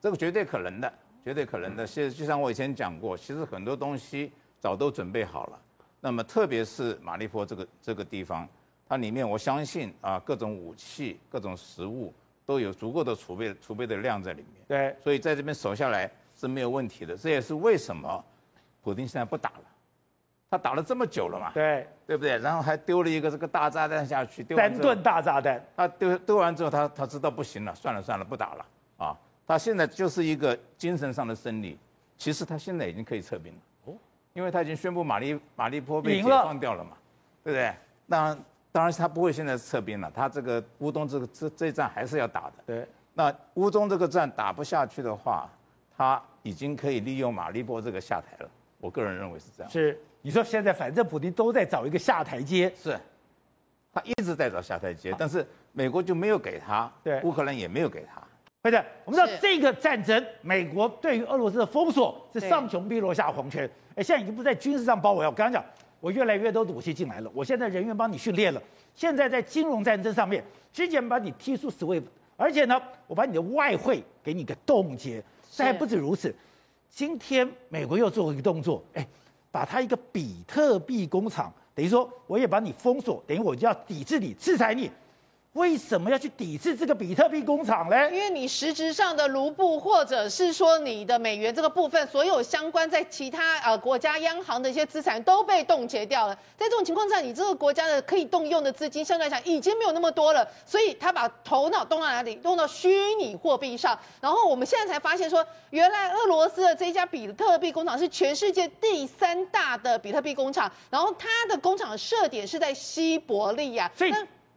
[0.01, 0.93] 这个绝对可能的，
[1.25, 1.85] 绝对可能的。
[1.85, 5.59] 其实就像我以前讲过，其实很多东西早都准备好了。
[6.01, 8.49] 那么特别是马利坡这个这个地方。
[8.89, 12.13] 它里面，我相信啊，各种武器、各种食物
[12.45, 14.63] 都有足够的储备、储备的量在里面。
[14.69, 17.17] 对，所以在这边守下来是没有问题的。
[17.17, 18.23] 这也是为什么
[18.83, 19.65] 普京现在不打了，
[20.51, 21.51] 他打了这么久了嘛？
[21.55, 22.37] 对，对不对？
[22.39, 25.65] 然后还丢了一个这个大炸弹下去，丢三吨大炸弹。
[25.75, 28.67] 他丢丢完之后，他他知道不行了，算了算了，不打了
[28.99, 29.17] 啊！
[29.47, 31.79] 他现在就是一个精神上的胜利。
[32.19, 33.95] 其实他现在已经可以撤兵了哦，
[34.35, 36.97] 因为他已经宣布马利马利坡被解放掉了嘛，了
[37.43, 37.75] 对不对？
[38.05, 38.37] 那。
[38.75, 40.11] 当然，他不会现在撤兵了。
[40.13, 42.55] 他这个乌东这个这这一战还是要打的。
[42.67, 42.85] 对。
[43.13, 45.49] 那乌东这个战打不下去的话，
[45.97, 48.51] 他已经可以利用马利波这个下台了。
[48.81, 49.71] 我个人认为是这样。
[49.71, 52.99] 是，你说现在反正普京都在找一个下台阶，是，
[53.93, 58.21] 他一直在找下台阶，但是美国就没有给他，对，乌克兰也没有给他。
[58.61, 63.71] 对的，我们知道这个战争，美国对于俄罗斯的封锁是上穷碧落下黄泉。
[63.95, 65.31] 哎，现在已经不在军事上包围了。
[65.31, 65.65] 我刚刚讲，
[66.05, 68.63] 我越来越多的武器进来了，我现在人员帮你训练了。
[68.95, 72.03] 现在在金融战争上面，之前把你踢出 SWIFT。
[72.37, 76.35] 而且呢，我把你的外汇给你个冻结，这还不止如此。
[76.91, 79.09] 今天美国又做了一个动作，哎，
[79.51, 84.91] 把它一个比特币工厂，等于说我也把你封锁，等于我就要抵制你、制裁你。
[85.55, 88.11] 为什么要去抵制这个比特币工厂呢？
[88.11, 96.35] 因为你实质上的卢布，或者是说你的美元这个部分，所有相关在其他呃国家央行的一些资产都被冻结掉了。
[96.59, 102.35] 在这种情况下，你这个国家的可以动用的资金相对来讲已经没有那么多了，所以他把头脑动到哪里？
[102.35, 103.97] 动到虚拟货币上。
[104.21, 113.89] 然后我们现在才发现说，原来俄罗斯的这一家比特币工厂是全世界第三大的比特币工厂，然后它的工厂设点是在西伯利亚。
[113.95, 114.13] 所以。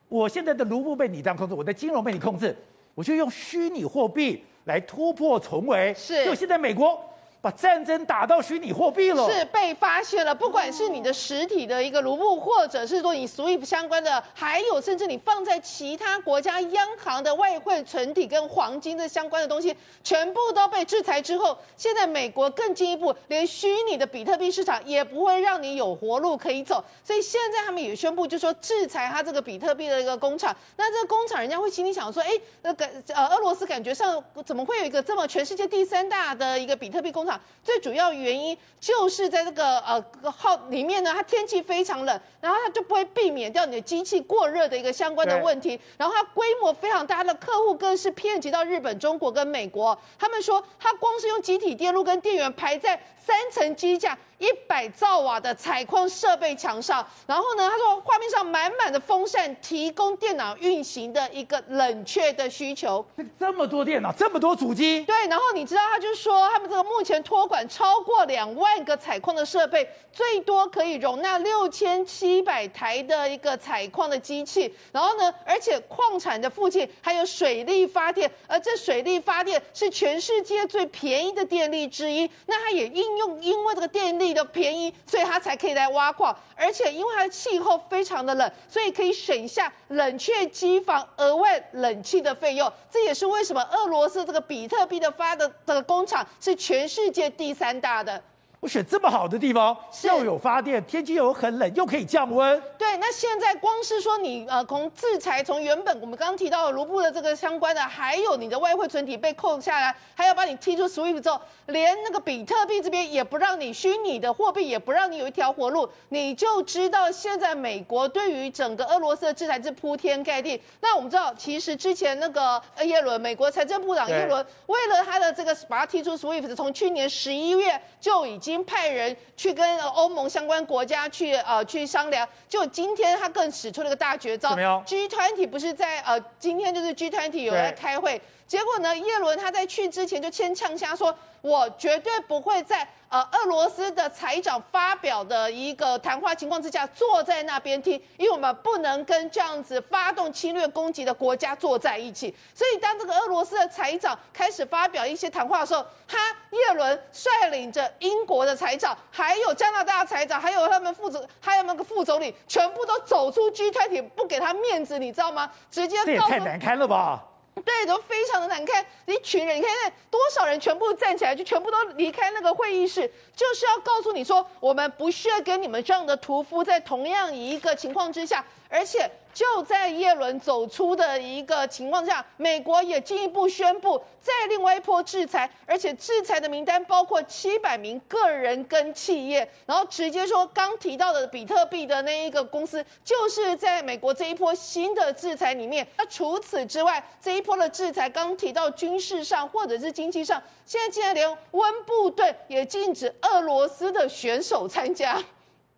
[0.09, 2.55] 我现在的卢布被你这样控制，我的金融被你控制，
[2.95, 5.93] 我就用虚拟货币来突破重围。
[5.93, 6.99] 是，就现在美国。
[7.47, 10.36] 把战争打到虚拟货币了，是被发现了。
[10.36, 26.83] 不管是你的实体的一个卢布，或者是说你 SWIFT 相关的，还有甚至你放在其他国家央行的外汇存底跟黄金的相关的东西，全部都被制裁之后，现在美国更进一步，连虚拟的比特币市场也不会让你有活路可以走。
[27.01, 30.53] 所以现在他们也宣布，就说制裁他这个比特币的一个工厂。
[30.75, 32.29] 那这个工厂，人家会心里想说，哎，
[32.63, 37.37] 那个呃，俄罗斯感觉上怎么会有一个这么全世界第三大的一个比特币工厂？
[37.63, 45.80] 最主要原因就是在这个呃号里面呢，它天气非常冷，然后它就不会避免掉你的机器过热的一个相关的问题。
[45.97, 49.97] 然后它规模非常大，它的客户更是遍及到日本、中国跟美国。
[50.17, 54.17] 他们说，它光是用集体电路跟电源排在三层机架。
[54.39, 63.04] 一百兆瓦的采矿设备墙上，然后呢，他说画面上满满的风扇，提供电脑运行的一个冷却的需求。
[63.39, 65.04] 这么多电脑，这么多主机。
[65.06, 74.71] 对，然后你知道，他就说他们这个目前托管超过两万个采矿的设备，最多可以容纳六千七百台的一个采矿的机器。
[74.91, 82.30] 然后呢，而且矿产的附近还有水力发电，而这水力发电是全世界最便宜的电力之一。
[82.45, 84.27] 那它也应用，因为这个电力。
[84.38, 92.71] 的便宜，所以它才可以来挖矿，而且因为它的气候非常的冷，所以可以省下冷却机房额外冷气的费用。
[92.91, 98.21] 这也是为什么俄罗斯这个比特币的发的这个工厂是全世世界第三大的。
[98.59, 102.59] 我选这么好的地方，又有发电，天气又很冷，又可以降温。
[102.75, 120.59] 对，那现在光是说你呃，从制裁，从原本我们刚刚提到的卢布的这个相关的，还有你的外汇存体被扣下来，还要把你踢出 SWIFT 之后，连那个比特币这边也不让你虚拟的货币也不让你有一条活路，你就知道现在美国对于整个俄罗斯的制裁是铺天盖地。
[120.81, 128.46] 那我们知道，其实之前那个耶伦，美国财政部长耶伦，为了他的这个把他踢出 SWIFT，从去年十一月就已经。
[128.47, 134.55] 已经派人去跟欧盟相关国家去呃去商量，就今天他更使出了个大绝招。
[134.55, 141.15] G20 不是在呃今天就是 G20 有在开会，结果呢，叶伦他在去之前就先呛下说。
[141.41, 152.36] 我绝对不会在呃俄罗斯的财长发表的一个谈话情况之下坐在那边听，因为我们不能跟这样子发动侵略攻击的国家坐在一起。
[152.53, 165.49] 所以当这个俄罗斯的财长开始发表一些谈话的时候，他叶伦率领着英国的财长，还有加拿大财长，还有他们副总，还有那个副总理，全部都走出 G20，不给他面子，你知道吗？
[165.71, 167.23] 直接这也太难堪了吧！
[167.61, 168.85] 对，都非常的难看。
[169.05, 179.10] 一群人，你看那多少人全部站起来，就全部都离开那个会议室，就是要告诉你说，我们不需要跟你们这样的屠夫在同样一个情况之下，而且。
[179.38, 195.88] 就在叶伦走出的一个情况下，美国也进一步宣布再另外一波制裁，而且制裁的名单包括七百名个人跟企业，然后直接说刚提到的比特币的那一个公司就是在美国这一波新的制裁里面。
[195.99, 205.23] 那除此之外，这一波的制裁刚提到军事上或者是经济上，现在竟然连温布顿也禁止俄罗斯的选手参加。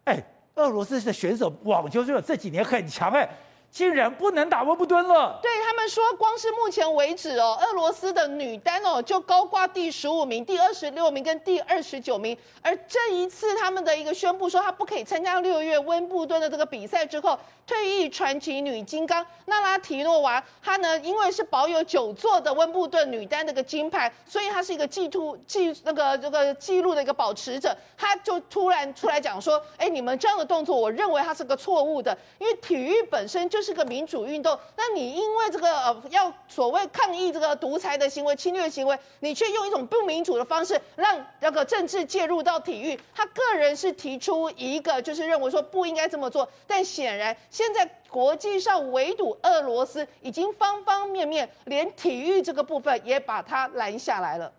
[0.06, 0.24] 哎，
[0.60, 3.28] 俄罗斯的选手网球选手这几年很强哎。
[3.72, 5.40] 竟然不能打温布敦了。
[5.42, 12.36] 对他们说，光是目前为止哦，俄罗斯的女单哦就高挂第十五名、第二十六名跟第二十九名。
[12.62, 33.59] 而这一次他们的一个宣布说，她不可以参加六月温布敦的这个比赛之后，退役传奇女金刚娜拉提诺娃，她呢因为是保有九座的温布顿女单的一个金牌，所以她是一个记录记那个这个记录的一个保持者，她就突然出来讲说，哎，你们这样的动作，我认为它是个错误的，因为体育本身就。
[33.60, 42.98] 就是个民主运动，那你因为这个呃要所谓抗议这个独裁的行为、侵略行为，你却用一种不民主的方式让那个政治介入到体育。
[43.14, 54.50] 他个人是提出一个，就是认为说不应该这么做，但显然现在国际上围堵俄罗斯已经方方面面，连体育这个部分也把它拦下来了。